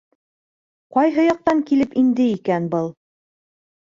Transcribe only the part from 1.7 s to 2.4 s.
килеп инде